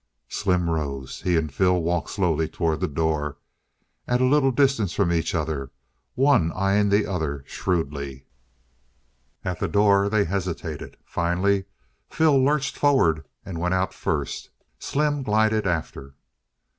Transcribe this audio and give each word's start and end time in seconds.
Slim 0.29 0.67
rose. 0.67 1.21
He 1.21 1.37
and 1.37 1.53
Phil 1.53 1.79
walked 1.79 2.09
slowly 2.09 2.47
toward 2.49 2.79
the 2.79 2.87
door, 2.87 3.37
at 4.07 4.19
a 4.19 4.23
little 4.25 4.49
distance 4.49 4.93
from 4.93 5.13
each 5.13 5.35
other, 5.35 5.69
one 6.15 6.51
eyeing 6.53 6.89
the 6.89 7.05
other 7.05 7.43
shrewdly. 7.45 8.25
At 9.45 9.59
the 9.59 9.67
door 9.67 10.09
they 10.09 10.25
hesitated. 10.25 10.97
Finally, 11.05 11.65
Phil 12.09 12.43
lurched 12.43 12.75
forward 12.77 13.27
and 13.45 13.59
went 13.59 13.75
out 13.75 13.93
first. 13.93 14.49
Slim 14.79 15.21
glided 15.21 15.67
after. 15.67 16.15